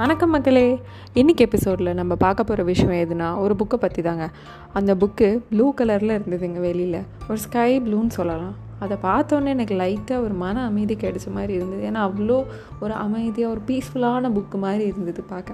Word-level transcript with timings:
வணக்கம் 0.00 0.30
மக்களே. 0.30 0.80
இன்றைக்கி 1.14 1.42
எபிசோடில் 1.46 1.90
நம்ம 1.94 2.12
பார்க்க 2.14 2.44
போகிற 2.44 2.64
விஷயம் 2.64 2.98
எதுனா 3.04 3.28
ஒரு 3.38 3.54
புக்கை 3.58 3.74
பற்றி 3.74 4.02
தாங்க 4.02 4.30
அந்த 4.72 4.94
புக்கு 4.94 5.28
ப்ளூ 5.50 5.74
கலரில் 5.74 6.12
இருந்ததுங்க 6.16 6.60
வெளியில். 6.60 7.00
ஒரு 7.28 7.38
ஸ்கை 7.38 7.80
ப்ளூன்னு 7.80 8.14
சொல்லலாம். 8.18 8.54
அதை 8.78 8.96
பார்த்தோன்னே 9.02 9.46
எனக்கு 9.46 9.76
லைட்டாக 9.80 10.24
ஒரு 10.24 10.34
மன 10.34 10.64
அமைதி 10.64 10.94
கிடைச்ச 10.94 11.32
மாதிரி 11.32 11.52
இருந்தது. 11.52 11.82
ஏன்னா 11.90 12.04
அவ்வளோ 12.08 12.38
ஒரு 12.80 12.92
அமைதியாக 12.92 13.54
ஒரு 13.54 13.62
பீஸ்ஃபுல்லான 13.66 14.32
புக்கு 14.36 14.58
மாதிரி 14.66 14.86
இருந்தது 14.86 15.22
பார்க்க. 15.22 15.52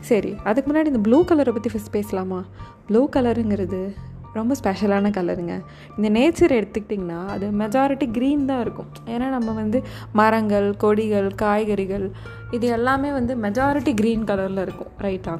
சரி 0.00 0.34
அதுக்கு 0.44 0.68
முன்னாடி 0.72 0.86
இந்த 0.86 0.98
ப்ளூ 0.98 1.24
கலரை 1.24 1.52
பற்றி 1.52 1.70
ஃபஸ்ட் 1.74 1.96
பேசலாமா? 1.98 2.44
ப்ளூ 2.86 3.08
கலருங்கிறது 3.16 3.82
ரொம்ப 4.38 4.56
ஸ்பெஷலான 4.60 5.10
கலருங்க 5.16 5.54
இந்த 5.96 6.08
நேச்சர் 6.16 6.56
எடுத்துக்கிட்டிங்கன்னா 6.58 7.20
அது 7.34 7.46
மெஜாரிட்டி 7.62 8.06
க்ரீன் 8.16 8.44
தான் 8.50 8.62
இருக்கும். 8.64 8.90
ஏன்னா 9.14 9.28
நம்ம 9.36 9.54
வந்து 9.62 9.80
மரங்கள் 10.20 10.68
கொடிகள் 10.84 11.30
காய்கறிகள் 11.42 12.06
இது 12.58 12.68
எல்லாமே 12.76 13.10
வந்து 13.18 13.34
மெஜாரிட்டி 13.46 13.94
க்ரீன் 14.02 14.28
கலரில் 14.30 14.62
இருக்கும் 14.66 14.92
ரைட்டா 15.06 15.34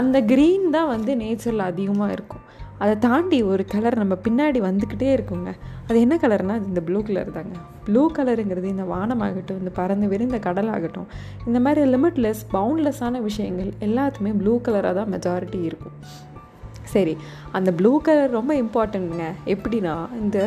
அந்த 0.00 0.18
க்ரீன் 0.32 0.66
தான் 0.76 0.90
வந்து 0.94 1.12
நேச்சரில் 1.22 1.68
அதிகமாக 1.70 2.16
இருக்கும். 2.16 2.44
அதை 2.82 2.94
தாண்டி 3.04 3.38
ஒரு 3.50 3.62
கலர் 3.72 3.96
நம்ம 4.00 4.14
பின்னாடி 4.24 4.58
வந்துக்கிட்டே 4.66 5.08
இருக்குங்க. 5.16 5.50
அது 5.88 5.96
என்ன 6.04 6.14
கலர்னால் 6.22 6.58
அது 6.60 6.70
இந்த 6.72 6.82
ப்ளூ 6.88 7.00
கலர் 7.08 7.30
தாங்க. 7.36 7.54
ப்ளூ 7.86 8.02
கலருங்கிறது 8.16 8.68
இந்த 8.72 8.84
வானமாகட்டும் 8.92 9.60
இந்த 9.62 9.70
பறந்து 9.78 10.06
விரிந்த 10.12 10.38
கடல் 10.46 10.70
ஆகட்டும் 10.76 11.08
இந்த 11.48 11.58
மாதிரி 11.66 11.82
லிமிட்லெஸ் 11.94 12.42
பவுண்ட்லெஸ்ஸான 12.56 13.20
விஷயங்கள் 13.28 13.70
எல்லாத்துமே 13.88 14.32
ப்ளூ 14.42 14.54
கலராக 14.68 14.94
தான் 15.00 15.12
மெஜாரிட்டி 15.14 15.60
இருக்கும். 15.70 15.96
சரி 16.94 17.16
அந்த 17.58 17.70
ப்ளூ 17.80 17.92
கலர் 18.08 18.36
ரொம்ப 18.38 18.52
இம்பார்ட்டண்ட்டுங்க 18.64 19.26
எப்படின்னா 19.54 19.96
இந்த 20.22 20.38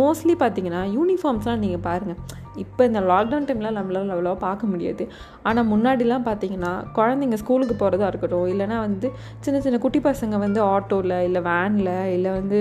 மோஸ்ட்லி 0.00 0.34
பார்த்தீங்கன்னா 0.42 0.82
யூனிஃபார்ம்ஸ்லாம் 0.96 1.64
நீங்கள் 1.64 1.86
பாருங்கள் 1.86 2.20
இப்போ 2.62 2.82
இந்த 2.88 3.00
லாக்டவுன் 3.08 3.46
டைம்லாம் 3.48 3.76
நம்மளால் 3.78 4.12
அவ்வளோ 4.14 4.30
பார்க்க 4.44 4.70
முடியாது. 4.70 5.04
ஆனால் 5.48 5.68
முன்னாடிலாம் 5.72 6.24
பார்த்தீங்கன்னா 6.28 6.72
குழந்தைங்க 6.96 7.36
ஸ்கூலுக்கு 7.42 7.74
போகிறதா 7.82 8.06
இருக்கட்டும் 8.12 8.48
இல்லைனா 8.52 8.78
வந்து 8.86 9.08
சின்ன 9.44 9.60
சின்ன 9.66 9.78
குட்டி 9.84 10.00
பசங்க 10.06 10.38
வந்து 10.44 10.60
ஆட்டோவில் 10.74 11.16
இல்லை 11.28 11.42
வேனில் 11.48 11.92
இல்லை 12.14 12.30
வந்து 12.38 12.58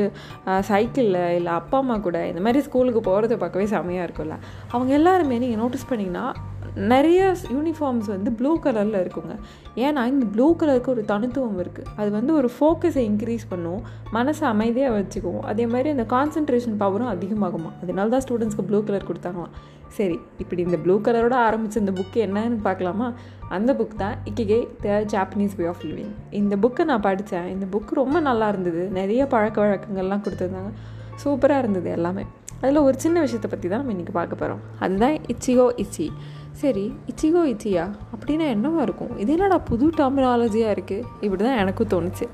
சைக்கிளில் 0.70 1.22
இல்லை 1.38 1.53
அப்பா 1.61 1.80
அம்மா 1.83 1.98
கூட 2.08 2.20
இந்த 2.31 2.44
மாதிரி 2.48 2.61
ஸ்கூலுக்கு 2.67 3.02
போகிறத 3.09 3.38
பார்க்கவே 3.44 3.66
செமையாக 3.75 4.08
இருக்கும்ல. 4.08 4.38
அவங்க 4.73 4.94
எல்லாருமே 5.00 5.39
நீங்கள் 5.45 5.61
நோட்டீஸ் 5.64 5.89
பண்ணிங்கன்னா 5.92 6.28
நிறைய 6.92 7.22
யூனிஃபார்ம்ஸ் 7.56 8.09
வந்து 8.14 8.30
ப்ளூ 8.39 8.52
கலரில் 8.64 9.00
இருக்குங்க. 9.03 9.33
ஏன்னா 9.86 10.02
இந்த 10.14 10.25
ப்ளூ 10.33 10.47
கலருக்கு 10.59 10.92
ஒரு 10.94 11.03
தனித்துவம் 11.11 11.59
இருக்குது 11.64 11.89
அது 12.00 12.09
வந்து 12.17 12.31
ஒரு 12.39 12.50
ஃபோக்கஸை 12.56 13.03
இன்க்ரீஸ் 13.09 13.45
பண்ணும். 13.52 13.81
மனசை 14.17 14.45
அமைதியாக 14.53 14.94
வச்சுக்குவோம் 14.98 15.45
அதே 15.52 15.66
மாதிரி 15.73 15.89
அந்த 15.95 16.05
கான்சன்ட்ரேஷன் 16.16 16.78
பவரும் 16.83 17.11
அதிகமாகுமா? 17.16 17.72
அதனால 17.83 18.09
தான் 18.16 18.23
ஸ்டூடெண்ட்ஸ்க்கு 18.25 18.67
ப்ளூ 18.70 18.81
கலர் 18.89 19.09
கொடுத்தாங்களாம். 19.09 19.55
சரி 19.98 20.17
இப்படி 20.44 20.61
இந்த 20.67 20.78
ப்ளூ 20.86 20.95
கலரோட 21.08 21.36
ஆரம்பித்த 21.48 21.83
இந்த 21.83 21.94
புக்கு 22.00 22.20
என்னன்னு 22.28 22.59
பார்க்கலாமா? 22.70 23.14
அந்த 23.58 23.73
புக் 23.73 24.00
தான் 24.03 24.16
Ikigai 24.30 24.59
the 24.86 24.98
Japanese 25.14 25.55
way 25.59 25.67
of 25.73 25.86
living 25.89 26.14
இந்த 26.42 26.55
புக்கை 26.64 26.86
நான் 26.92 27.05
படித்தேன் 27.09 27.48
இந்த 27.53 27.66
புக்கு 27.75 27.94
ரொம்ப 28.02 28.20
நல்லா 28.30 28.48
இருந்தது. 28.48 28.83
நிறைய 29.00 29.25
பழக்க 29.36 29.58
வழக்கங்கள்லாம் 29.66 30.25
கொடுத்துருந்தாங்க. 30.25 30.73
சூப்பராக 31.23 31.64
இருந்தது 31.64 31.89
எல்லாமே. 31.89 32.25
அதில் 32.61 32.86
ஒரு 32.88 32.98
சின்ன 33.03 33.17
விஷயத்தை 33.20 33.50
பற்றி 33.52 33.67
தான் 33.67 33.81
நம்ம 33.81 33.94
இன்றைக்கி 33.95 34.14
பார்க்க 34.20 34.42
போகிறோம் 34.42 34.61
அதுதான் 34.83 35.16
இச்சியோ 35.33 35.66
இச்சி 35.83 36.05
சரி 36.61 36.83
இச்சிகோ 37.09 37.41
இச்சியா? 37.53 37.83
அப்படின்னா 38.13 38.45
என்னவா 38.53 38.81
இருக்கும்? 38.86 39.11
இது 39.23 39.31
என்னடா 39.36 39.58
புது 39.69 39.86
டெர்மினாலஜியாக 40.00 40.75
இருக்குது 40.75 41.03
இப்படி 41.25 41.41
தான் 41.44 41.59
எனக்கும் 41.64 41.91
தோணுச்சு. 41.94 42.25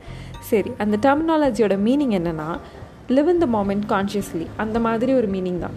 சரி 0.49 0.71
அந்த 0.83 0.95
டெர்மினாலஜியோட 1.05 1.75
மீனிங் 1.87 2.13
என்னென்னா 2.19 2.47
live 3.15 3.29
in 3.33 3.41
the 3.43 3.47
moment 3.55 3.85
consciously 3.93 4.45
அந்த 4.63 4.77
மாதிரி 4.85 5.13
ஒரு 5.13 5.27
மீனிங் 5.35 5.59
தான். 5.65 5.75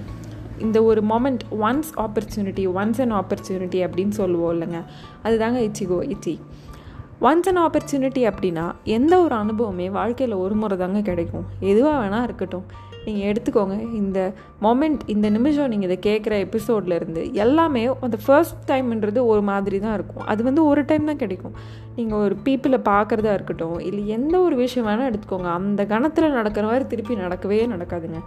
இந்த 0.65 0.79
ஒரு 0.91 1.01
moment 1.13 1.43
once 1.67 1.91
opportunity 2.05 2.65
once 2.79 3.01
and 3.05 3.17
opportunity 3.21 3.81
அப்படின்னு 3.87 4.15
சொல்லுவோம் 4.21 4.53
இல்லைங்க. 4.55 4.81
அதுதாங்க 5.25 5.59
ichigo 5.69 5.99
ichi. 6.15 6.35
Once 7.29 7.49
and 7.51 7.63
opportunity 7.67 8.23
அப்படின்னா 8.31 8.65
எந்த 8.99 9.15
ஒரு 9.25 9.35
அனுபவமே 9.43 9.89
வாழ்க்கையில் 9.99 10.37
ஒரு 10.45 10.55
முறை 10.63 10.77
தாங்க 10.85 11.01
கிடைக்கும். 11.11 11.47
எதுவாக 11.73 11.97
வேணால் 12.03 12.27
இருக்கட்டும். 12.29 12.67
நீங்கள் 13.07 13.29
எடுத்துக்கோங்க. 13.31 13.77
இந்த 14.01 14.19
மொமெண்ட் 14.67 15.03
இந்த 15.15 15.27
நிமிஷம் 15.37 15.71
நீங்கள் 15.73 15.89
இதை 15.91 15.99
கேட்குற 16.09 16.35
எபிசோட்லேருந்து 16.47 17.23
எல்லாமே 17.45 17.85
அந்த 18.07 18.19
ஃபர்ஸ்ட் 18.25 18.61
டைம்ன்றது 18.73 19.23
ஒரு 19.33 19.45
மாதிரி 19.51 19.81
தான் 19.87 19.97
இருக்கும். 19.99 20.27
அது 20.33 20.43
வந்து 20.49 20.65
ஒரு 20.71 20.85
டைம் 20.91 21.11
தான் 21.11 21.23
கிடைக்கும். 21.25 21.57
நீங்கள் 21.99 22.23
ஒரு 22.27 22.37
பீப்புளை 22.49 22.81
பார்க்குறதா 22.91 23.33
இருக்கட்டும் 23.39 23.79
இல்லை 23.89 24.03
எந்த 24.17 24.35
ஒரு 24.49 24.57
விஷயம் 24.65 24.89
வேணால் 24.91 25.09
எடுத்துக்கோங்க. 25.11 25.51
அந்த 25.61 25.85
கணத்தில் 25.95 26.37
நடக்கிற 26.41 26.67
மாதிரி 26.73 26.87
திருப்பி 26.93 27.17
நடக்கவே 27.25 27.61
நடக்காதுங்க. 27.75 28.21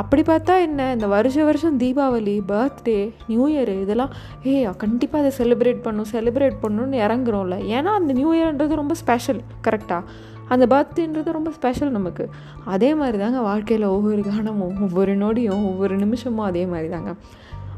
அப்படி 0.00 0.22
பார்த்தா 0.28 0.54
என்ன? 0.66 0.86
இந்த 0.94 1.06
வருஷ 1.14 1.36
வருஷம் 1.48 1.76
தீபாவளி 1.82 2.34
பர்த்டே 2.50 2.96
நியூ 3.30 3.44
இயர் 3.52 3.70
இதெல்லாம் 3.82 4.12
ஏ 4.46 4.54
கண்டிப்பாக 4.82 5.22
அதை 5.22 5.30
செலிப்ரேட் 5.38 5.84
பண்ணும் 5.86 6.08
செலிப்ரேட் 6.14 6.56
பண்ணணும்னு 6.64 6.98
இறங்குறோம்ல. 7.06 7.58
ஏன்னா 7.76 7.92
அந்த 8.00 8.12
நியூ 8.20 8.30
இயர்ன்றது 8.38 8.80
ரொம்ப 8.82 8.96
ஸ்பெஷல் 9.02 9.40
கரெக்டாக 9.68 10.02
அந்த 10.48 10.66
பர்த்டேன்றது 10.66 11.32
ரொம்ப 11.32 11.50
ஸ்பெஷல் 11.50 11.90
நமக்கு. 11.90 12.28
அதே 12.64 12.94
மாதிரி 12.94 13.18
தாங்க 13.18 13.40
வாழ்க்கையில் 13.40 13.86
ஒவ்வொரு 13.86 14.22
காலமும் 14.22 14.82
ஒவ்வொரு 14.82 15.16
நொடியும் 15.16 15.64
ஒவ்வொரு 15.64 15.96
நிமிஷமும் 15.96 16.44
அதே 16.44 16.66
மாதிரி 16.66 16.88
தாங்க 16.88 17.14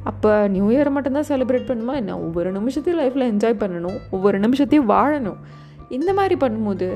அப்போ 0.04 0.48
நியூ 0.48 0.70
இயர் 0.70 0.90
மட்டும்தான் 0.90 1.28
செலிப்ரேட் 1.28 1.68
பண்ணுமா? 1.70 1.94
என்ன? 1.94 2.18
ஒவ்வொரு 2.18 2.52
நிமிஷத்தையும் 2.52 3.00
லைஃப்பில் 3.00 3.26
என்ஜாய் 3.32 3.60
பண்ணணும் 3.62 3.98
ஒவ்வொரு 4.10 4.40
நிமிஷத்தையும் 4.40 4.90
வாழணும். 4.94 5.40
இந்த 5.88 6.12
மாதிரி 6.12 6.34
பண்ணும்போது 6.46 6.88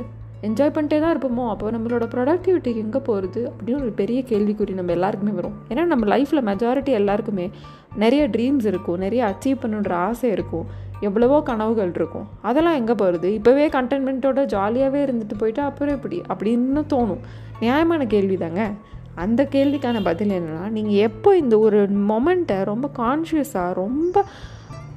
என்ஜாய் 0.46 0.74
பண்ணிட்டே 0.76 0.98
தான் 1.00 1.12
இருப்போமோ? 1.14 1.44
அப்போ 1.48 1.70
நம்மளோட 1.70 2.04
ப்ரொடக்டிவிட்டி 2.14 2.70
எங்கே 2.76 2.98
போகிறது 2.98 3.40
அப்படின்னு 3.48 3.80
ஒரு 3.80 3.92
பெரிய 4.00 4.20
கேள்விக்குறி 4.30 4.72
நம்ம 4.74 4.92
எல்லாருக்குமே 4.92 5.32
வரும். 5.32 5.56
ஏன்னா 5.68 5.84
நம்ம 5.84 6.06
லைஃப்பில் 6.16 6.46
மெஜாரிட்டி 6.50 6.92
எல்லாருக்குமே 7.00 7.50
நிறைய 7.94 8.28
ட்ரீம்ஸ் 8.28 8.66
இருக்கும். 8.66 8.98
நிறைய 8.98 9.22
அச்சீவ் 9.32 9.62
பண்ணுன்ற 9.62 9.92
ஆசை 10.08 10.30
இருக்கும். 10.30 10.66
எவ்வளவோ 11.00 11.42
கனவுகள் 11.42 11.92
இருக்கும். 11.94 12.26
அதெல்லாம் 12.42 12.74
எங்கே 12.74 12.94
போகிறது 12.94 13.28
இப்போவே 13.38 13.64
கண்டென்மெண்ட்டோட 13.78 14.40
ஜாலியாகவே 14.54 15.00
இருந்துட்டு 15.06 15.36
போயிட்டு 15.38 15.62
அப்புறம் 15.62 15.94
எப்படி? 15.94 16.22
அப்படின்னு 16.34 16.82
தோணும். 16.94 17.22
நியாயமான 17.60 18.06
கேள்வி 18.06 18.36
தாங்க 18.36 18.62
அந்த 19.14 19.48
கேள்விக்கான 19.52 20.02
பதில் 20.04 20.30
என்னென்னா 20.30 20.68
நீங்கள் 20.70 21.00
எப்போ 21.08 21.30
இந்த 21.36 21.58
ஒரு 21.58 21.80
மொமெண்ட்டை 22.10 22.64
ரொம்ப 22.64 22.90
கான்ஷியஸாக 22.98 23.74
ரொம்ப 23.74 24.24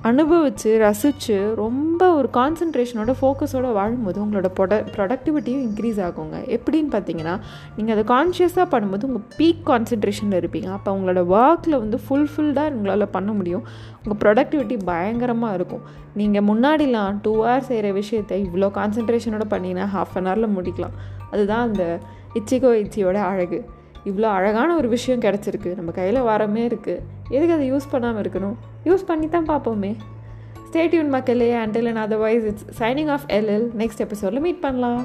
அனுபவித்து 0.08 0.72
ரசித்து 0.84 1.36
ரொம்ப 1.60 2.02
ஒரு 2.18 2.28
கான்சன்ட்ரேஷனோட 2.38 3.12
ஃபோக்கஸோடு 3.20 3.70
வாழும்போது 3.78 4.18
உங்களோட 4.24 4.50
ப்ரொட 4.58 4.76
ப்ரொடக்டிவிட்டியும் 4.96 5.64
இன்க்ரீஸ் 5.68 6.00
ஆகுங்க. 6.08 6.38
எப்படின்னு 6.56 6.90
பார்த்தீங்கன்னா 6.96 7.36
நீங்கள் 7.76 7.94
அதை 7.96 8.04
கான்ஷியஸாக 8.12 8.66
பண்ணும்போது 8.74 9.08
உங்கள் 9.10 9.26
பீக் 9.38 9.64
கான்சன்ட்ரேஷனில் 9.70 10.38
இருப்பீங்க. 10.42 10.70
அப்போ 10.78 10.92
உங்களோட 10.98 11.22
ஒர்க்கில் 11.38 11.78
வந்து 11.84 12.00
ஃபுல்ஃபில்டாக 12.08 12.76
உங்களால் 12.78 13.14
பண்ண 13.16 13.32
முடியும். 13.40 13.64
உங்கள் 14.02 14.20
ப்ரொடக்டிவிட்டி 14.26 14.78
பயங்கரமாக 14.92 15.58
இருக்கும். 15.60 15.84
நீங்கள் 16.22 16.46
முன்னாடிலாம் 16.50 17.18
டூ 17.24 17.34
ஹவர்ஸ் 17.40 17.70
செய்கிற 17.72 17.92
விஷயத்தை 18.02 18.38
இவ்வளோ 18.48 18.70
கான்சன்ட்ரேஷனோட 18.80 19.48
பண்ணிங்கன்னா 19.56 19.88
ஹாஃப் 19.96 20.16
அன் 20.22 20.30
ஹவரில் 20.30 20.56
முடிக்கலாம். 20.58 20.96
அதுதான் 21.32 21.66
அந்த 21.70 21.86
இச்சிகோ 22.42 22.72
இச்சியோட 22.84 23.18
அழகு. 23.32 23.60
இவ்வளோ 24.10 24.28
அழகான 24.38 24.76
ஒரு 24.76 24.88
விஷயம் 24.88 25.20
கிடச்சிருக்கு. 25.20 25.76
நம்ம 25.76 25.92
கையில் 25.92 26.28
வரமே 26.32 26.64
இருக்குது 26.70 27.04
எதுக்கு 27.30 27.56
அதை 27.56 27.74
யூஸ் 27.74 27.92
பண்ணாமல் 27.92 28.22
இருக்கணும்? 28.24 28.58
யூஸ் 28.84 29.06
பண்ணி 29.12 29.30
தான் 29.30 29.50
பார்ப்போமே 29.52 29.92
ஸ்டேட்யூன் 30.70 31.12
மக்களே. 31.18 31.52
Until 31.64 31.90
and 31.92 32.04
otherwise 32.06 32.46
it's 32.52 32.68
signing 32.80 33.12
off 33.18 33.28
LL 33.28 33.68
next 33.82 34.04
எபிசோடில் 34.08 34.46
மீட் 34.48 34.62
பண்ணலாம். 34.66 35.04